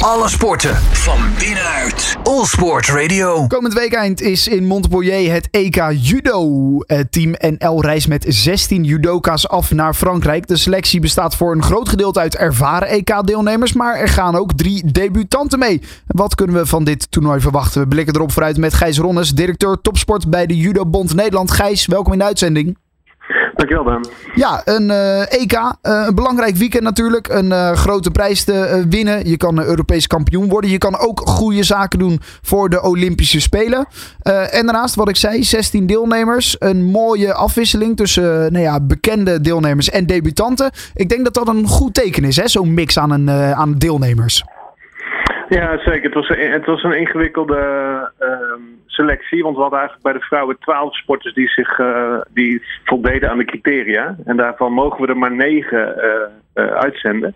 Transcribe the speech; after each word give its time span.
Alle 0.00 0.28
sporten 0.28 0.76
van 0.76 1.18
binnenuit. 1.38 2.16
All 2.22 2.44
Sport 2.44 2.88
Radio. 2.88 3.46
Komend 3.46 3.74
weekend 3.74 4.20
is 4.20 4.48
in 4.48 4.66
Montpellier 4.66 5.32
het 5.32 5.48
EK 5.50 5.82
Judo. 5.92 6.78
Team 7.10 7.34
NL 7.38 7.82
reist 7.82 8.08
met 8.08 8.24
16 8.28 8.84
judoka's 8.84 9.48
af 9.48 9.70
naar 9.72 9.94
Frankrijk. 9.94 10.46
De 10.46 10.56
selectie 10.56 11.00
bestaat 11.00 11.36
voor 11.36 11.54
een 11.54 11.62
groot 11.62 11.88
gedeelte 11.88 12.20
uit 12.20 12.36
ervaren 12.36 12.88
EK-deelnemers, 12.88 13.72
maar 13.72 13.96
er 13.96 14.08
gaan 14.08 14.36
ook 14.36 14.52
drie 14.52 14.90
debutanten 14.90 15.58
mee. 15.58 15.82
Wat 16.06 16.34
kunnen 16.34 16.56
we 16.56 16.66
van 16.66 16.84
dit 16.84 17.10
toernooi 17.10 17.40
verwachten? 17.40 17.80
We 17.80 17.88
blikken 17.88 18.14
erop 18.14 18.32
vooruit 18.32 18.56
met 18.56 18.74
Gijs 18.74 18.98
Ronnes, 18.98 19.30
directeur 19.30 19.78
topsport 19.82 20.30
bij 20.30 20.46
de 20.46 20.56
Judo 20.56 20.86
Bond 20.86 21.14
Nederland. 21.14 21.50
Gijs, 21.50 21.86
welkom 21.86 22.12
in 22.12 22.18
de 22.18 22.24
uitzending. 22.24 22.76
Dankjewel, 23.54 23.84
Dan. 23.84 24.04
Ja, 24.34 24.62
een 24.64 24.90
eh, 24.90 25.42
EK. 25.42 25.52
eh, 25.52 26.04
een 26.06 26.14
belangrijk 26.14 26.56
weekend 26.56 26.82
natuurlijk. 26.82 27.28
Een 27.28 27.52
eh, 27.52 27.72
grote 27.72 28.10
prijs 28.10 28.44
te 28.44 28.86
winnen. 28.88 29.28
Je 29.28 29.36
kan 29.36 29.64
Europees 29.64 30.06
kampioen 30.06 30.48
worden. 30.48 30.70
Je 30.70 30.78
kan 30.78 30.98
ook 30.98 31.20
goede 31.20 31.62
zaken 31.62 31.98
doen 31.98 32.18
voor 32.22 32.68
de 32.68 32.82
Olympische 32.82 33.40
Spelen. 33.40 33.86
En 34.50 34.66
daarnaast, 34.66 34.94
wat 34.94 35.08
ik 35.08 35.16
zei, 35.16 35.42
16 35.42 35.86
deelnemers. 35.86 36.56
Een 36.58 36.82
mooie 36.82 37.34
afwisseling 37.34 37.96
tussen 37.96 38.52
nou 38.52 38.64
ja, 38.64 38.80
bekende 38.80 39.40
deelnemers 39.40 39.90
en 39.90 40.06
debutanten. 40.06 40.70
Ik 40.94 41.08
denk 41.08 41.24
dat 41.24 41.34
dat 41.34 41.48
een 41.48 41.66
goed 41.66 41.94
teken 41.94 42.24
is, 42.24 42.36
hè? 42.36 42.48
zo'n 42.48 42.74
mix 42.74 42.98
aan, 42.98 43.10
een, 43.10 43.30
aan 43.54 43.74
deelnemers. 43.74 44.44
Ja, 45.48 45.78
zeker. 45.78 46.02
Het 46.02 46.14
was 46.14 46.28
een, 46.28 46.50
het 46.50 46.66
was 46.66 46.82
een 46.82 46.98
ingewikkelde 46.98 47.56
ehm, 48.18 48.62
selectie. 49.00 49.42
Want 49.42 49.56
we 49.56 49.62
hadden 49.62 49.78
eigenlijk 49.78 50.08
bij 50.08 50.18
de 50.18 50.28
vrouwen 50.30 50.56
twaalf 50.58 50.96
sporters 50.96 51.34
die 51.34 51.48
zich 51.48 51.78
eh, 51.78 52.20
die 52.34 52.62
voldeden 52.84 53.30
aan 53.30 53.38
de 53.38 53.44
criteria. 53.44 54.16
En 54.24 54.36
daarvan 54.36 54.72
mogen 54.72 55.00
we 55.00 55.06
er 55.06 55.16
maar 55.16 55.34
negen 55.34 55.84
eh, 55.98 56.10
eh, 56.52 56.72
uitzenden. 56.86 57.34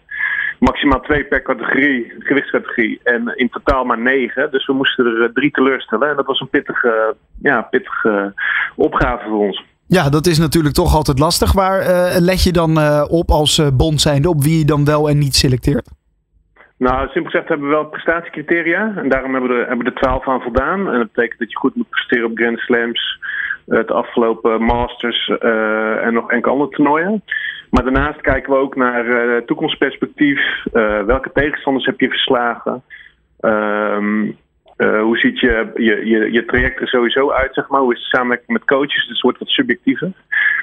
Maximaal 0.58 1.00
twee 1.00 1.24
per 1.24 1.42
categorie, 1.42 2.12
gewichtscategorie. 2.19 3.00
En 3.02 3.32
in 3.36 3.48
totaal 3.48 3.84
maar 3.84 3.98
negen. 3.98 4.50
Dus 4.50 4.66
we 4.66 4.72
moesten 4.72 5.06
er 5.06 5.32
drie 5.32 5.50
teleurstellen. 5.50 6.08
En 6.10 6.16
dat 6.16 6.27
was 6.27 6.41
een 6.41 6.48
pittige, 6.48 7.14
ja, 7.42 7.62
pittige 7.62 8.34
opgave 8.77 9.28
voor 9.28 9.38
ons. 9.38 9.64
Ja, 9.86 10.08
dat 10.08 10.27
is 10.27 10.38
natuurlijk 10.38 10.75
toch 10.75 10.94
altijd 10.94 11.19
lastig. 11.19 11.53
Waar 11.53 11.81
let 12.20 12.42
je 12.42 12.53
dan 12.53 12.78
op 13.08 13.31
als 13.31 13.62
bond 13.77 14.00
zijnde? 14.00 14.28
Op 14.28 14.42
wie 14.42 14.58
je 14.58 14.64
dan 14.64 14.84
wel 14.84 15.08
en 15.08 15.19
niet 15.19 15.34
selecteert? 15.34 15.88
Nou, 16.78 17.08
simpel 17.08 17.30
gezegd 17.30 17.48
hebben 17.48 17.69
we 17.69 17.75
wel 17.75 17.86
prestatiecriteria. 17.86 18.92
En 18.97 19.08
daarom 19.08 19.33
hebben 19.33 19.50
we 19.50 19.56
er, 19.56 19.69
hebben 19.69 19.86
er 19.86 19.94
12 19.94 20.28
aan 20.28 20.41
voldaan. 20.41 20.91
En 20.91 20.98
dat 20.98 21.12
betekent 21.12 21.39
dat 21.39 21.50
je 21.50 21.56
goed 21.56 21.75
moet 21.75 21.89
presteren 21.89 22.31
op 22.31 22.36
Grand 22.39 22.58
Slams, 22.58 23.19
eh, 23.66 23.78
het 23.78 23.91
afgelopen 23.91 24.62
Masters 24.62 25.28
eh, 25.28 26.05
en 26.05 26.12
nog 26.12 26.31
enkele 26.31 26.53
andere 26.53 26.70
toernooien. 26.70 27.22
Maar 27.70 27.83
daarnaast 27.83 28.20
kijken 28.20 28.53
we 28.53 28.58
ook 28.58 28.77
naar 28.77 29.08
eh, 29.08 29.42
toekomstperspectief. 29.42 30.41
Welke 31.06 31.31
tegenstanders 31.33 31.86
heb 31.86 32.00
je 32.00 32.08
verslagen? 32.08 32.83
Ehm, 33.41 34.31
eh, 34.77 35.00
hoe 35.00 35.19
ziet 35.19 35.41
je, 35.41 35.70
je, 35.75 36.06
je, 36.06 36.33
je 36.33 36.44
traject 36.44 36.81
er 36.81 36.88
sowieso 36.88 37.31
uit, 37.31 37.55
zeg 37.55 37.69
maar? 37.69 37.81
Hoe 37.81 37.94
is 37.94 38.00
de 38.00 38.16
samenwerking 38.16 38.53
met 38.59 38.64
coaches? 38.64 39.03
Dus 39.03 39.09
het 39.09 39.20
wordt 39.20 39.38
wat 39.38 39.48
subjectiever. 39.48 40.12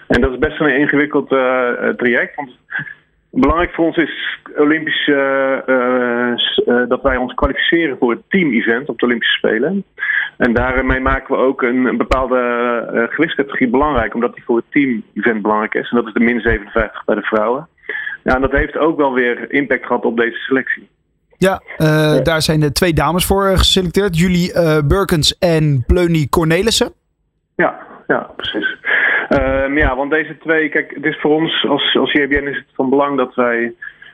En 0.07 0.21
dat 0.21 0.31
is 0.31 0.37
best 0.37 0.59
een 0.59 0.77
ingewikkeld 0.77 1.27
traject. 1.97 2.35
Want 2.35 2.51
Belangrijk 3.31 3.73
voor 3.73 3.85
ons 3.85 3.97
is 3.97 4.39
Olympisch 4.57 5.07
eh, 5.07 5.67
eh, 5.67 6.31
eh, 6.65 6.89
dat 6.89 7.01
wij 7.01 7.17
ons 7.17 7.33
kwalificeren 7.33 7.97
voor 7.97 8.11
het 8.11 8.21
team-event 8.27 8.89
op 8.89 8.99
de 8.99 9.05
Olympische 9.05 9.37
Spelen. 9.37 9.83
En 10.37 10.53
daarmee 10.53 10.99
maken 10.99 11.35
we 11.35 11.41
ook 11.41 11.61
een, 11.61 11.85
een 11.85 11.97
bepaalde 11.97 13.07
gewichtscategorie 13.09 13.69
belangrijk, 13.69 14.13
omdat 14.13 14.33
die 14.33 14.43
voor 14.43 14.55
het 14.55 14.65
team-event 14.69 15.41
belangrijk 15.41 15.73
is. 15.73 15.89
En 15.89 15.97
dat 15.97 16.07
is 16.07 16.13
de 16.13 16.19
min 16.19 16.39
57 16.39 17.05
bij 17.05 17.15
de 17.15 17.21
vrouwen. 17.21 17.67
Ja, 18.23 18.35
en 18.35 18.41
dat 18.41 18.51
heeft 18.51 18.77
ook 18.77 18.97
wel 18.97 19.13
weer 19.13 19.53
impact 19.53 19.85
gehad 19.85 20.05
op 20.05 20.17
deze 20.17 20.37
selectie. 20.37 20.89
Ja, 21.37 21.61
daar 22.23 22.41
zijn 22.41 22.59
de 22.59 22.71
twee 22.71 22.93
dames 22.93 23.25
voor 23.25 23.57
geselecteerd. 23.57 24.17
Jullie 24.17 24.53
eh 24.53 24.79
Burkens 24.87 25.37
en 25.37 25.83
Pleunie 25.87 26.29
Cornelissen. 26.29 26.93
Ja, 27.55 27.79
ja, 28.07 28.29
precies. 28.35 28.77
Ehm, 29.71 29.79
ja, 29.79 29.95
want 29.95 30.11
deze 30.11 30.37
twee, 30.37 30.69
kijk, 30.69 30.91
het 30.93 31.05
is 31.05 31.19
voor 31.19 31.31
ons 31.31 31.65
als, 31.67 31.97
als 31.97 32.11
JBN 32.11 32.47
is 32.47 32.57
het 32.57 32.65
van 32.73 32.89
belang 32.89 33.17
dat 33.17 33.35
wij 33.35 33.73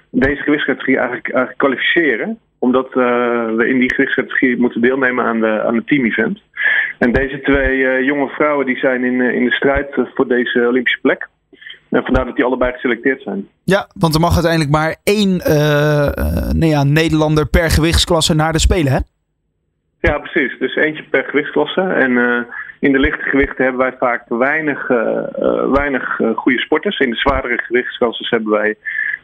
deze 0.09 0.41
gewichtscategorie 0.41 0.97
eigenlijk, 0.97 1.27
eigenlijk 1.27 1.57
kwalificeren. 1.57 2.39
Omdat 2.59 2.87
eh, 2.87 2.93
we 3.55 3.67
in 3.67 3.79
die 3.79 3.93
gewichtscategorie 3.93 4.57
moeten 4.57 4.81
deelnemen 4.81 5.25
aan 5.25 5.39
de, 5.39 5.63
aan 5.63 5.75
het 5.75 5.87
team-event. 5.87 6.41
En 6.97 7.11
deze 7.11 7.41
twee 7.41 7.87
eh, 7.87 8.05
jonge 8.05 8.27
vrouwen 8.27 8.65
die 8.65 8.77
zijn 8.77 9.03
in, 9.03 9.21
eh, 9.21 9.35
in 9.35 9.43
de 9.43 9.51
strijd 9.51 9.87
voor 10.13 10.27
deze 10.27 10.67
Olympische 10.67 11.01
plek. 11.01 11.27
En 11.89 12.03
vandaar 12.03 12.25
dat 12.25 12.35
die 12.35 12.45
allebei 12.45 12.71
geselecteerd 12.71 13.21
zijn. 13.21 13.47
Ja, 13.63 13.87
want 13.93 14.13
er 14.13 14.19
mag 14.19 14.33
uiteindelijk 14.33 14.71
maar 14.71 14.95
één 15.03 15.41
ja, 16.59 16.83
Nederlander 16.83 17.49
per 17.49 17.69
gewichtsklasse 17.69 18.35
naar 18.35 18.51
de 18.51 18.59
Spelen, 18.59 18.91
hè? 18.91 18.99
Ja, 19.99 20.19
precies. 20.19 20.59
Dus 20.59 20.75
eentje 20.75 21.03
per 21.03 21.23
gewichtsklasse. 21.23 21.81
En 21.81 22.47
in 22.79 22.91
de 22.91 22.99
lichte 22.99 23.23
gewichten 23.23 23.63
hebben 23.63 23.81
wij 23.81 23.97
vaak 23.97 24.23
weinig, 24.27 24.89
eh, 24.89 25.17
eh, 25.17 25.71
weinig 25.71 26.19
eh, 26.19 26.35
goede 26.35 26.59
sporters. 26.59 26.99
In 26.99 27.09
de 27.09 27.15
zwaardere 27.15 27.57
gewichtsklasses 27.57 28.29
hebben 28.29 28.51
wij, 28.51 28.75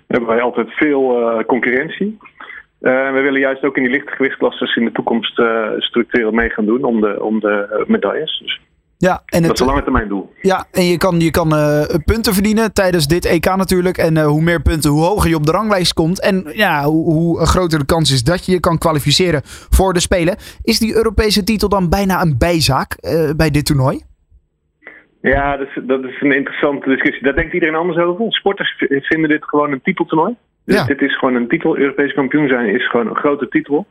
hebben 0.08 0.30
wij 0.30 0.42
altijd 0.42 0.72
veel 0.72 1.44
concurrentie. 1.46 2.18
Eh, 2.82 3.12
we 3.14 3.22
willen 3.22 3.40
juist 3.40 3.64
ook 3.64 3.78
in 3.78 3.84
die 3.84 3.92
lichte 3.92 4.12
gewichtsklasses 4.12 4.76
in 4.76 4.86
de 4.86 4.92
toekomst 4.92 5.42
structureel 5.78 6.32
mee 6.32 6.50
gaan 6.50 6.66
doen 6.66 6.84
om 6.84 7.02
de, 7.02 7.24
om 7.24 7.40
de 7.40 7.84
medailles. 7.88 8.40
Dus 8.40 8.60
Ja, 9.08 9.22
en, 9.26 9.42
dat 9.42 9.50
het, 9.50 9.54
is 9.54 9.60
een 9.60 9.66
lange 9.66 9.84
termijn 9.84 10.08
doel. 10.08 10.34
ja, 10.42 10.66
en 10.72 10.86
je 10.86 10.98
kan, 10.98 11.20
je 11.20 11.32
kan 11.32 11.56
eh, 11.56 11.84
punten 12.06 12.34
verdienen 12.34 12.74
tijdens 12.74 13.08
dit 13.08 13.26
EK 13.26 13.46
natuurlijk. 13.46 13.98
En 13.98 14.18
eh, 14.18 14.26
hoe 14.26 14.42
meer 14.42 14.62
punten, 14.62 14.92
hoe 14.92 15.04
hoger 15.04 15.30
je 15.30 15.36
op 15.36 15.46
de 15.46 15.52
ranglijst 15.52 15.94
komt. 15.94 16.22
En 16.22 16.46
ja, 16.54 16.84
hoe, 16.84 17.14
hoe 17.14 17.46
groter 17.46 17.80
de 17.80 17.86
kans 17.86 18.12
is 18.12 18.24
dat 18.24 18.46
je 18.46 18.52
je 18.52 18.60
kan 18.60 18.78
kwalificeren 18.78 19.42
voor 19.70 19.94
de 19.94 20.00
Spelen. 20.00 20.36
Is 20.62 20.80
die 20.80 20.96
Europese 20.96 21.44
titel 21.44 21.70
dan 21.70 21.90
bijna 21.90 22.22
een 22.22 22.36
bijzaak 22.38 22.94
eh, 22.94 23.30
bij 23.36 23.50
dit 23.50 23.66
toernooi? 23.66 24.02
Ja, 25.22 25.58
dat 25.58 25.68
is, 25.68 25.80
dat 25.84 26.04
is 26.04 26.22
een 26.22 26.36
interessante 26.36 26.90
discussie. 26.90 27.24
Daar 27.24 27.36
denkt 27.36 27.54
iedereen 27.54 27.76
anders 27.76 27.98
over. 27.98 28.26
Sporters 28.30 28.76
vinden 29.02 29.30
dit 29.30 29.44
gewoon 29.44 29.72
een 29.72 29.82
titeltoernooi. 29.82 30.36
Dus 30.66 30.76
Ja. 30.76 30.86
dit 30.86 31.02
is 31.02 31.18
gewoon 31.18 31.36
een 31.36 31.48
titel. 31.48 31.78
Europees 31.78 32.14
kampioen 32.14 32.48
zijn 32.48 32.76
is 32.76 32.90
gewoon 32.90 33.08
een 33.08 33.16
grote 33.16 33.48
titel. 33.48 33.88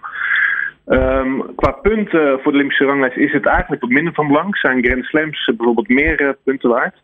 Ehm, 0.93 1.41
qua 1.55 1.71
punten 1.71 2.39
voor 2.41 2.53
de 2.53 2.59
Olympische 2.59 2.85
ranglijst 2.85 3.17
is 3.17 3.33
het 3.33 3.47
eigenlijk 3.47 3.83
wat 3.83 3.91
minder 3.91 4.15
van 4.15 4.27
belang. 4.27 4.57
Zijn 4.57 4.85
Grand 4.85 5.05
Slams 5.05 5.51
bijvoorbeeld 5.57 5.89
meer 5.89 6.21
eh, 6.21 6.29
punten 6.45 6.69
waard? 6.71 6.95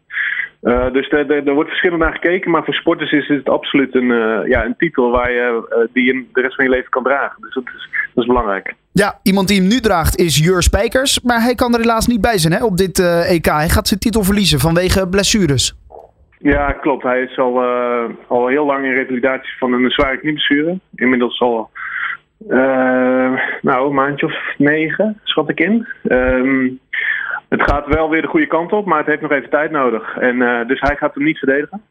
Eh, 0.60 0.92
dus 0.92 1.08
daar 1.08 1.54
wordt 1.54 1.68
verschillend 1.68 2.00
naar 2.00 2.12
gekeken. 2.12 2.50
Maar 2.50 2.64
voor 2.64 2.74
sporters 2.74 3.12
is 3.12 3.28
het 3.28 3.48
absoluut 3.48 3.94
een, 3.94 4.10
eh, 4.10 4.48
ja, 4.48 4.64
een 4.64 4.76
titel 4.76 5.10
waar 5.10 5.30
je, 5.30 5.88
die 5.92 6.04
je 6.04 6.24
de 6.32 6.40
rest 6.40 6.54
van 6.54 6.64
je 6.64 6.70
leven 6.70 6.90
kan 6.90 7.02
dragen. 7.02 7.36
Dus 7.40 7.54
dat 7.54 7.64
is, 7.66 7.88
dat 8.14 8.24
is 8.24 8.26
belangrijk. 8.26 8.74
Ja, 8.92 9.18
iemand 9.22 9.48
die 9.48 9.60
hem 9.60 9.68
nu 9.68 9.80
draagt 9.80 10.16
is 10.16 10.38
Jur 10.38 10.62
Spijkers. 10.62 11.20
Maar 11.20 11.42
hij 11.42 11.54
kan 11.54 11.74
er 11.74 11.80
helaas 11.80 12.06
niet 12.06 12.20
bij 12.20 12.38
zijn 12.38 12.52
hè, 12.52 12.64
op 12.64 12.76
dit 12.76 12.98
EK. 13.28 13.46
Hij 13.46 13.68
gaat 13.68 13.88
zijn 13.88 14.00
titel 14.00 14.22
verliezen 14.22 14.58
vanwege 14.58 15.08
blessures. 15.08 15.74
Ja, 16.38 16.72
klopt. 16.72 17.02
Hij 17.02 17.22
is 17.22 17.38
al, 17.38 17.62
al 18.26 18.46
heel 18.46 18.66
lang 18.66 18.84
in 18.84 18.92
revalidatie 18.92 19.56
van 19.58 19.72
een 19.72 19.90
zware 19.90 20.18
knieblessure. 20.18 20.78
Inmiddels 20.94 21.40
al 21.40 21.70
eh, 22.46 23.40
nou, 23.62 23.88
een 23.88 23.94
maandje 23.94 24.26
of 24.26 24.54
negen, 24.56 25.20
schat 25.24 25.48
ik 25.48 25.60
in. 25.60 25.86
Ehm, 26.02 26.68
het 27.48 27.62
gaat 27.62 27.86
wel 27.86 28.10
weer 28.10 28.22
de 28.22 28.28
goede 28.28 28.46
kant 28.46 28.72
op, 28.72 28.86
maar 28.86 28.98
het 28.98 29.06
heeft 29.06 29.20
nog 29.20 29.30
even 29.30 29.50
tijd 29.50 29.70
nodig. 29.70 30.16
En, 30.16 30.42
eh, 30.42 30.66
dus 30.66 30.80
hij 30.80 30.96
gaat 30.96 31.14
hem 31.14 31.24
niet 31.24 31.38
verdedigen. 31.38 31.82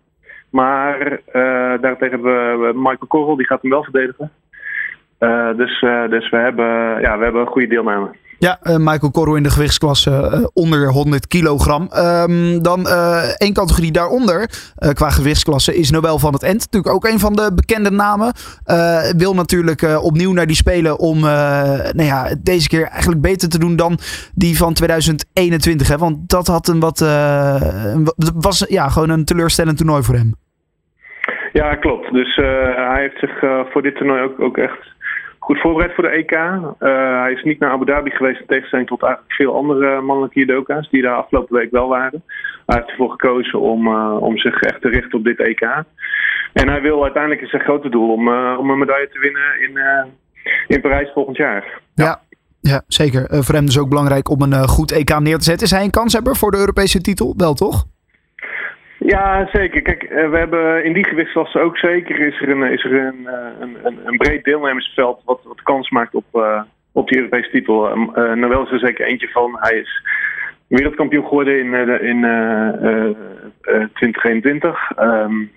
Maar 0.50 1.12
eh, 1.12 1.81
daartegen 1.81 2.09
hebben 2.09 2.59
we 2.59 2.72
Michael 2.74 3.08
Korrel, 3.08 3.35
die 3.35 3.46
gaat 3.46 3.62
hem 3.62 3.72
wel 3.72 3.84
verdedigen. 3.84 4.31
Eh, 5.17 5.57
dus 5.57 5.79
dus 6.09 6.29
we, 6.29 6.38
hebben, 6.38 7.01
ja, 7.01 7.17
we 7.17 7.23
hebben 7.23 7.41
een 7.41 7.47
goede 7.47 7.67
deelname. 7.67 8.09
Ja, 8.39 8.57
eh, 8.61 8.75
Michael 8.78 9.11
Corro 9.11 9.35
in 9.35 9.44
de 9.44 9.50
gewichtsklasse 9.50 10.11
eh, 10.11 10.44
onder 10.53 10.91
100 10.91 11.28
kilogram. 11.28 11.88
Ehm, 11.91 12.61
dan 12.61 12.88
eh 12.88 13.23
één 13.38 13.53
categorie 13.53 13.91
daaronder 13.91 14.50
eh, 14.75 14.89
qua 14.89 15.09
gewichtsklasse 15.09 15.75
is 15.75 15.91
Noël 15.91 16.19
van 16.19 16.33
het 16.33 16.44
End. 16.44 16.59
Natuurlijk 16.59 16.94
ook 16.94 17.11
een 17.11 17.19
van 17.19 17.33
de 17.33 17.51
bekende 17.55 17.91
namen. 17.91 18.33
Eh, 18.66 19.11
wil 19.17 19.33
natuurlijk 19.33 19.81
eh, 19.81 20.03
opnieuw 20.03 20.33
naar 20.33 20.47
die 20.47 20.55
spelen 20.55 21.00
om 21.00 21.17
eh, 21.17 21.23
nou 21.91 22.03
ja, 22.03 22.35
deze 22.43 22.67
keer 22.67 22.87
eigenlijk 22.87 23.22
beter 23.22 23.49
te 23.49 23.59
doen 23.59 23.75
dan 23.75 23.97
die 24.35 24.58
van 24.58 24.73
2021. 24.73 25.87
Hè? 25.87 25.97
Want 25.97 26.29
dat 26.29 26.47
had 26.47 26.67
een 26.67 26.79
wat, 26.79 27.02
eh, 27.02 27.96
was 28.35 28.66
ja, 28.69 28.87
gewoon 28.90 29.09
een 29.09 29.25
teleurstellend 29.25 29.78
toernooi 29.78 30.03
voor 30.03 30.16
hem. 30.16 30.35
Ja, 31.53 31.75
klopt. 31.75 32.14
Dus 32.14 32.37
eh, 32.37 32.46
hij 32.91 33.02
heeft 33.02 33.19
zich 33.19 33.41
eh, 33.43 33.59
voor 33.69 33.81
dit 33.81 33.96
toernooi 33.96 34.22
ook, 34.22 34.40
ook 34.40 34.58
echt 34.58 34.96
goed 35.47 35.61
voorbereid 35.61 35.94
voor 35.94 36.03
de 36.03 36.09
EK. 36.09 36.32
Eh, 36.32 37.22
hij 37.22 37.34
is 37.34 37.44
niet 37.44 37.59
naar 37.59 37.72
Abu 37.72 37.85
Dhabi 37.85 38.09
geweest 38.09 38.40
in 38.40 38.46
tegenstelling 38.47 38.88
tot 38.88 39.03
eigenlijk 39.03 39.34
veel 39.34 39.55
andere 39.55 40.02
mannelijke 40.02 40.40
judoka's 40.40 40.90
die 40.90 41.02
daar 41.02 41.16
afgelopen 41.16 41.55
week 41.55 41.72
wel 41.72 41.88
waren. 41.88 42.23
Hij 42.66 42.76
heeft 42.76 42.90
ervoor 42.90 43.09
gekozen 43.09 43.59
om, 43.59 43.88
eh, 43.88 44.17
om 44.20 44.38
zich 44.38 44.61
echt 44.61 44.82
te 44.82 44.90
richten 44.90 45.17
op 45.17 45.23
dit 45.23 45.40
EK. 45.40 45.61
En 46.53 46.70
hij 46.70 46.82
wil 46.82 47.03
uiteindelijk 47.03 47.41
is 47.41 47.49
zijn 47.49 47.61
grote 47.61 47.90
doel 47.90 48.11
om, 48.11 48.28
eh, 48.28 48.55
om 48.59 48.70
een 48.70 48.79
medaille 48.79 49.09
te 49.09 49.20
winnen 49.20 49.61
in, 49.61 49.79
in 50.67 50.82
Parijs 50.82 51.11
volgend 51.14 51.38
jaar. 51.38 51.82
Ja, 51.96 52.22
ja 52.61 52.82
zeker. 52.88 53.26
Eh, 53.26 53.40
voor 53.41 53.55
hem 53.55 53.66
dus 53.66 53.79
ook 53.79 53.90
belangrijk 53.90 54.29
om 54.29 54.41
een 54.41 54.67
goed 54.67 54.91
EK 54.91 55.20
neer 55.20 55.38
te 55.38 55.43
zetten. 55.43 55.66
Is 55.66 55.72
hij 55.72 55.84
een 55.84 55.90
kanshebber 55.90 56.35
voor 56.35 56.52
de 56.52 56.58
Europese 56.58 57.02
titel? 57.02 57.34
Wel 57.38 57.53
toch? 57.53 57.85
Ja, 59.07 59.47
zeker. 59.51 59.81
Kijk, 59.81 60.03
eh, 60.03 60.29
we 60.29 60.37
hebben 60.37 60.83
in 60.83 60.93
die 60.93 61.07
gewichtsklasse 61.07 61.59
ook 61.59 61.77
zeker 61.77 62.19
is 62.19 62.41
er 62.41 62.49
een, 62.49 62.63
is 62.63 62.83
er 62.83 62.93
een, 62.93 63.27
eh, 63.27 63.59
een, 63.59 63.77
een, 63.83 63.99
een 64.03 64.17
breed 64.17 64.43
deelnemersveld 64.43 65.21
wat, 65.25 65.39
wat 65.43 65.61
kans 65.61 65.89
maakt 65.89 66.15
op, 66.15 66.25
uh, 66.33 66.61
op 66.91 67.07
die 67.07 67.17
Europese 67.17 67.49
titel. 67.49 67.97
Uh, 67.97 68.33
Noël 68.33 68.63
is 68.63 68.71
er 68.71 68.79
zeker 68.79 69.05
eentje 69.05 69.27
van. 69.27 69.57
Hij 69.59 69.79
is 69.79 70.01
wereldkampioen 70.67 71.23
geworden 71.23 71.59
in, 71.59 71.73
in 72.01 72.21
2021. 73.93 74.91
Um, 74.99 75.51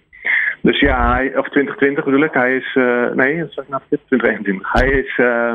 dus 0.61 0.81
ja, 0.81 1.15
hij, 1.15 1.37
of 1.37 1.49
2020 1.49 2.05
bedoel 2.05 2.25
ik. 2.25 2.33
Hij 2.33 2.57
is, 2.57 2.75
nee, 3.15 3.39
dat 3.39 3.53
zeg 3.53 3.65
ik 3.65 3.71
nou 3.71 3.83
2021. 3.89 4.73
Hij 4.73 4.91
is 4.91 5.19
uh, 5.19 5.55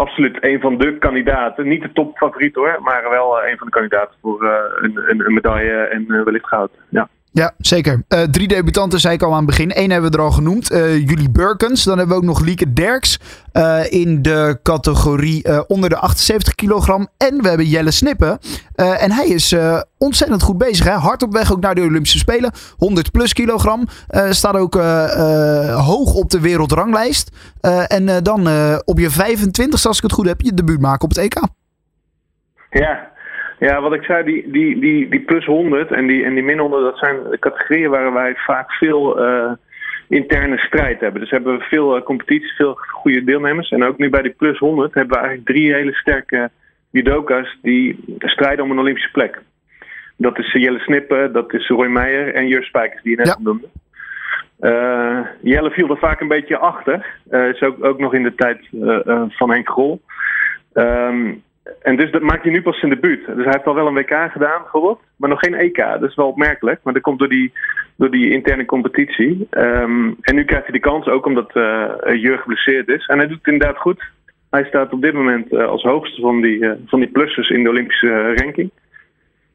absoluut 0.00 0.36
een 0.40 0.60
van 0.60 0.78
de 0.78 0.98
kandidaten. 0.98 1.68
Niet 1.68 1.82
de 1.82 1.92
topfavoriet 1.92 2.54
hoor, 2.54 2.78
maar 2.82 3.10
wel 3.10 3.42
uh, 3.42 3.50
een 3.50 3.58
van 3.58 3.66
de 3.66 3.72
kandidaten 3.72 4.16
voor 4.20 4.44
uh, 4.44 4.50
een, 4.80 5.10
een, 5.10 5.26
een, 5.26 5.34
medaille 5.34 5.72
en 5.72 6.24
wellicht 6.24 6.46
goud. 6.46 6.70
Ja. 6.88 7.08
Ja, 7.32 7.54
zeker. 7.58 8.02
Uh, 8.08 8.22
drie 8.22 8.48
debutanten 8.48 9.00
zei 9.00 9.14
ik 9.14 9.22
al 9.22 9.30
aan 9.30 9.36
het 9.36 9.46
begin. 9.46 9.70
Eén 9.74 9.90
hebben 9.90 10.10
we 10.10 10.16
er 10.16 10.22
al 10.22 10.30
genoemd. 10.30 10.72
Uh, 10.72 10.96
Julie 10.96 11.30
Burkens. 11.30 11.84
Dan 11.84 11.98
hebben 11.98 12.16
we 12.16 12.22
ook 12.22 12.28
nog 12.28 12.40
Lieke 12.40 12.72
Derks. 12.72 13.18
Uh, 13.52 13.92
in 13.92 14.22
de 14.22 14.58
categorie 14.62 15.66
onder 15.68 15.88
de 15.90 15.96
78 15.96 16.54
kilogram. 16.54 17.08
En 17.16 17.42
we 17.42 17.48
hebben 17.48 17.66
Jelle 17.66 17.90
Snippen. 17.90 18.38
en 18.74 19.12
hij 19.12 19.26
is 19.26 19.54
ontzettend 19.98 20.42
goed 20.42 20.58
bezig. 20.58 20.84
Hè? 20.84 20.92
Hard 20.92 21.22
op 21.22 21.32
weg 21.32 21.52
ook 21.52 21.60
naar 21.60 21.74
de 21.74 21.80
Olympische 21.80 22.18
Spelen. 22.18 22.52
100 22.76 23.10
plus 23.10 23.32
kilogram. 23.32 23.88
staat 24.30 24.54
ook 24.54 24.74
hoog 25.74 26.14
op 26.14 26.30
de 26.30 26.40
wereldranglijst. 26.40 27.30
en 27.86 28.22
dan 28.22 28.48
op 28.84 28.98
je 28.98 29.10
25 29.10 29.86
als 29.86 29.96
ik 29.96 30.02
het 30.02 30.12
goed 30.12 30.26
heb, 30.26 30.40
je 30.40 30.54
debuut 30.54 30.80
maken 30.80 31.04
op 31.04 31.08
het 31.08 31.18
EK. 31.18 31.40
Ja, 32.70 33.10
ja, 33.60 33.80
wat 33.80 33.92
ik 33.92 34.02
zei, 34.02 34.24
die, 34.24 34.50
die, 34.50 34.80
die, 34.80 35.08
die 35.08 35.20
plus 35.20 35.44
100 35.44 35.90
en 35.90 36.06
die, 36.06 36.24
en 36.24 36.34
die 36.34 36.42
min 36.42 36.58
100, 36.58 36.82
dat 36.82 36.98
zijn 36.98 37.38
categorieën 37.38 37.90
waar 37.90 38.12
wij 38.12 38.34
vaak 38.36 38.72
veel 38.72 39.24
uh, 39.24 39.52
interne 40.08 40.58
strijd 40.58 41.00
hebben. 41.00 41.20
Dus 41.20 41.30
hebben 41.30 41.58
we 41.58 41.64
veel 41.64 41.96
uh, 41.96 42.02
competitie, 42.02 42.54
veel 42.54 42.74
goede 42.74 43.24
deelnemers. 43.24 43.70
En 43.70 43.84
ook 43.84 43.98
nu 43.98 44.10
bij 44.10 44.22
die 44.22 44.34
plus 44.38 44.58
100 44.58 44.94
hebben 44.94 45.12
we 45.12 45.22
eigenlijk 45.22 45.48
drie 45.48 45.74
hele 45.74 45.94
sterke 45.94 46.50
judoka's 46.90 47.58
die 47.62 48.04
strijden 48.18 48.64
om 48.64 48.70
een 48.70 48.78
Olympische 48.78 49.10
plek. 49.10 49.42
Dat 50.16 50.38
is 50.38 50.52
Jelle 50.52 50.78
Snippen, 50.78 51.32
dat 51.32 51.52
is 51.52 51.68
Roy 51.68 51.86
Meijer 51.86 52.34
en 52.34 52.46
Jur 52.46 52.64
Spijkers, 52.64 53.02
die 53.02 53.10
je 53.10 53.16
net 53.16 53.26
ja. 53.26 53.36
noemde. 53.38 53.68
Uh, 54.60 55.20
Jelle 55.42 55.70
viel 55.70 55.90
er 55.90 55.98
vaak 55.98 56.20
een 56.20 56.28
beetje 56.28 56.58
achter. 56.58 57.06
is 57.30 57.62
ook, 57.62 57.84
ook 57.84 57.98
nog 57.98 58.14
in 58.14 58.22
de 58.22 58.34
tijd 58.34 58.68
van 59.28 59.50
Henk 59.50 59.68
Grol. 59.68 60.00
Um, 60.72 61.42
en 61.82 61.96
dus 61.96 62.10
dat 62.10 62.22
maakt 62.22 62.42
hij 62.42 62.52
nu 62.52 62.62
pas 62.62 62.82
in 62.82 62.88
de 62.88 62.96
buurt. 62.96 63.26
Dus 63.26 63.44
hij 63.44 63.52
heeft 63.52 63.66
al 63.66 63.74
wel 63.74 63.86
een 63.86 63.94
WK 63.94 64.30
gedaan, 64.32 64.62
bijvoorbeeld, 64.62 65.00
maar 65.16 65.28
nog 65.28 65.38
geen 65.38 65.54
EK. 65.54 65.76
Dat 65.76 66.02
is 66.02 66.14
wel 66.14 66.28
opmerkelijk, 66.28 66.80
maar 66.82 66.92
dat 66.92 67.02
komt 67.02 67.18
door 67.18 67.28
die, 67.28 67.52
door 67.96 68.10
die 68.10 68.30
interne 68.30 68.64
competitie. 68.64 69.46
Um, 69.50 70.16
en 70.20 70.34
nu 70.34 70.44
krijgt 70.44 70.66
hij 70.66 70.74
de 70.74 70.88
kans, 70.88 71.06
ook 71.06 71.26
omdat 71.26 71.56
uh, 71.56 71.92
Jur 72.14 72.38
geblesseerd 72.38 72.88
is. 72.88 73.06
En 73.06 73.18
hij 73.18 73.26
doet 73.26 73.38
het 73.38 73.52
inderdaad 73.52 73.76
goed. 73.76 74.02
Hij 74.50 74.64
staat 74.64 74.92
op 74.92 75.02
dit 75.02 75.12
moment 75.12 75.52
uh, 75.52 75.66
als 75.66 75.82
hoogste 75.82 76.20
van 76.20 76.40
die, 76.40 76.68
van 76.86 77.00
die 77.00 77.10
plussers 77.10 77.48
in 77.48 77.62
de 77.62 77.68
Olympische 77.68 78.34
ranking. 78.34 78.70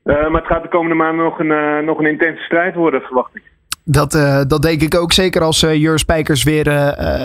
maar 0.04 0.32
het 0.32 0.46
gaat 0.46 0.64
de 0.64 0.70
komende 0.70 0.96
maanden 0.96 1.26
nog 1.26 1.40
een, 1.40 1.86
nog 1.86 2.00
een 2.00 2.06
intense 2.06 2.44
strijd 2.44 2.76
worden, 2.76 3.02
verwacht 3.02 3.36
ik. 3.36 3.44
Dat, 3.88 4.16
uh, 4.16 4.42
dat 4.48 4.62
denk 4.62 4.82
ik 4.82 4.96
ook 4.96 5.12
zeker 5.12 5.42
als 5.42 5.64
uh, 5.64 5.76
Jur 5.76 6.00
Spijkers 6.00 6.44
weer 6.44 6.68
uh, 6.68 6.74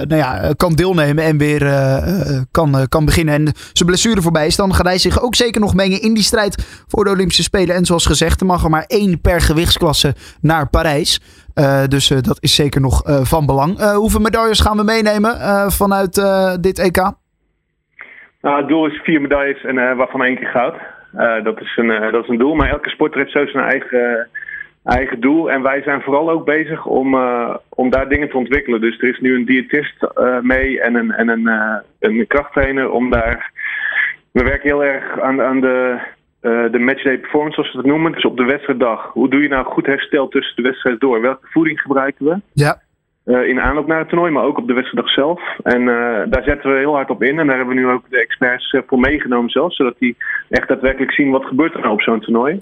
nou 0.08 0.16
ja, 0.16 0.52
kan 0.56 0.72
deelnemen 0.72 1.24
en 1.24 1.38
weer 1.38 1.62
kan, 2.50 2.86
kan 2.88 3.04
beginnen. 3.04 3.34
En 3.34 3.46
zijn 3.72 3.88
blessure 3.88 4.20
voorbij 4.20 4.46
is, 4.46 4.56
dan 4.56 4.74
gaat 4.74 4.86
hij 4.86 4.98
zich 4.98 5.22
ook 5.22 5.34
zeker 5.34 5.60
nog 5.60 5.74
mengen 5.74 6.02
in 6.02 6.14
die 6.14 6.22
strijd 6.22 6.84
voor 6.88 7.04
de 7.04 7.10
Olympische 7.10 7.42
Spelen. 7.42 7.74
En 7.74 7.84
zoals 7.84 8.06
gezegd, 8.06 8.40
er 8.40 8.46
mag 8.46 8.64
er 8.64 8.70
maar 8.70 8.84
één 8.86 9.20
per 9.20 9.40
gewichtsklasse 9.40 10.14
naar 10.42 10.68
Parijs. 10.68 11.20
dus 11.88 12.08
dat 12.08 12.38
is 12.40 12.54
zeker 12.54 12.80
nog 12.80 13.02
van 13.04 13.46
belang. 13.46 13.94
hoeveel 13.94 14.20
medailles 14.20 14.60
gaan 14.60 14.76
we 14.76 14.84
meenemen 14.84 15.36
vanuit 15.72 16.14
dit 16.60 16.78
EK? 16.78 16.96
Nou, 18.40 18.58
het 18.58 18.68
doel 18.68 18.86
is 18.86 19.00
vier 19.02 19.20
medailles 19.20 19.64
en 19.64 19.96
waarvan 19.96 20.24
één 20.24 20.36
keer 20.36 20.48
goud. 20.48 20.74
dat, 21.44 21.60
is 21.60 21.76
een, 21.76 22.12
dat 22.12 22.22
is 22.22 22.28
een 22.28 22.38
doel, 22.38 22.54
maar 22.54 22.70
elke 22.70 22.88
sporter 22.88 23.20
heeft 23.20 23.32
zo 23.32 23.46
zijn 23.46 23.64
eigen 23.64 24.28
eigen 24.84 25.20
doel. 25.20 25.50
En 25.50 25.62
wij 25.62 25.82
zijn 25.82 26.00
vooral 26.00 26.30
ook 26.30 26.44
bezig 26.44 26.86
om, 26.86 27.14
uh, 27.14 27.54
om 27.68 27.90
daar 27.90 28.08
dingen 28.08 28.28
te 28.28 28.36
ontwikkelen. 28.36 28.80
Dus 28.80 29.00
er 29.00 29.08
is 29.08 29.20
nu 29.20 29.34
een 29.34 29.44
diëtist 29.44 30.02
uh, 30.02 30.40
mee 30.40 30.80
en 30.80 30.94
een, 30.94 31.12
en 31.12 31.28
een, 31.28 31.46
uh, 31.46 31.76
een 31.98 32.26
krachttrainer 32.26 32.90
om 32.90 33.10
daar. 33.10 33.52
We 34.32 34.42
werken 34.42 34.68
heel 34.68 34.84
erg 34.84 35.20
aan, 35.20 35.42
aan 35.42 35.60
de, 35.60 35.98
de 36.40 36.78
matchday 36.78 37.18
performance, 37.18 37.54
zoals 37.54 37.72
we 37.72 37.78
het 37.78 37.86
noemen. 37.86 38.12
Dus 38.12 38.24
op 38.24 38.36
de 38.36 38.44
wedstrijddag. 38.44 39.12
Hoe 39.12 39.28
doe 39.28 39.42
je 39.42 39.48
nou 39.48 39.64
goed 39.64 39.86
herstel 39.86 40.28
tussen 40.28 40.56
de 40.56 40.62
wedstrijd 40.62 41.00
door? 41.00 41.20
Welke 41.20 41.46
voeding 41.50 41.80
gebruiken 41.80 42.24
we? 42.24 42.40
Ja. 42.52 42.80
in 43.24 43.60
aanloop 43.60 43.86
naar 43.86 43.98
het 43.98 44.08
toernooi, 44.08 44.32
maar 44.32 44.44
ook 44.44 44.58
op 44.58 44.66
de 44.66 44.74
wedstrijddag 44.74 45.12
zelf. 45.12 45.40
En 45.62 45.84
daar 46.30 46.42
zetten 46.42 46.72
we 46.72 46.78
heel 46.78 46.94
hard 46.94 47.10
op 47.10 47.22
in. 47.22 47.38
En 47.38 47.46
daar 47.46 47.56
hebben 47.56 47.74
we 47.74 47.80
nu 47.80 47.88
ook 47.88 48.04
de 48.08 48.20
experts 48.20 48.76
voor 48.86 48.98
meegenomen 48.98 49.50
zelfs. 49.50 49.76
Zodat 49.76 49.98
die 49.98 50.16
echt 50.48 50.68
daadwerkelijk 50.68 51.12
zien 51.12 51.30
wat 51.30 51.44
gebeurt 51.44 51.74
er 51.74 51.80
nou 51.80 51.92
op 51.92 52.02
zo'n 52.02 52.20
toernooi. 52.20 52.60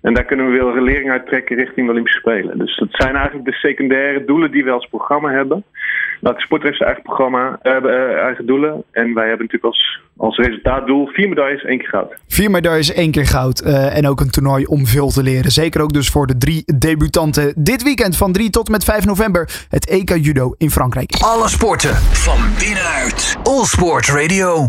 En 0.00 0.14
daar 0.14 0.24
kunnen 0.24 0.46
we 0.46 0.52
weer 0.52 0.82
lering 0.82 1.10
uit 1.10 1.26
trekken 1.26 1.56
richting 1.56 1.86
de 1.86 1.92
Olympische 1.92 2.18
Spelen. 2.18 2.58
Dus 2.58 2.76
dat 2.76 2.88
zijn 2.90 3.14
eigenlijk 3.16 3.46
de 3.46 3.52
secundaire 3.52 4.24
doelen 4.24 4.50
die 4.50 4.64
we 4.64 4.70
als 4.70 4.86
programma 4.86 5.30
hebben. 5.30 5.64
Elke 6.22 6.40
sport 6.40 6.62
heeft 6.62 6.76
zijn 6.76 6.88
eigen 6.88 7.04
programma, 7.04 7.58
uh, 7.62 8.22
eigen 8.22 8.46
doelen. 8.46 8.82
En 8.92 9.14
wij 9.14 9.28
hebben 9.28 9.46
natuurlijk 9.46 9.74
als, 9.74 10.00
als 10.16 10.36
resultaatdoel 10.36 11.06
vier 11.06 11.28
medailles, 11.28 11.64
één 11.64 11.78
keer 11.78 11.88
goud. 11.88 12.16
Vier 12.28 12.50
medailles, 12.50 12.92
één 12.92 13.10
keer 13.10 13.26
goud. 13.26 13.62
Uh, 13.66 13.96
en 13.96 14.06
ook 14.06 14.20
een 14.20 14.30
toernooi 14.30 14.64
om 14.64 14.86
veel 14.86 15.08
te 15.08 15.22
leren. 15.22 15.50
Zeker 15.50 15.80
ook 15.80 15.92
dus 15.92 16.08
voor 16.08 16.26
de 16.26 16.38
drie 16.38 16.62
debutanten. 16.78 17.52
Dit 17.56 17.82
weekend 17.82 18.16
van 18.16 18.32
3 18.32 18.50
tot 18.50 18.68
met 18.68 18.84
5 18.84 19.06
november 19.06 19.66
het 19.68 19.88
EK 19.88 20.16
Judo 20.24 20.54
in 20.58 20.70
Frankrijk. 20.70 21.14
Alle 21.18 21.48
sporten 21.48 21.94
van 21.94 22.38
binnenuit. 22.58 23.36
All 23.42 23.64
Sport 23.64 24.08
Radio. 24.08 24.66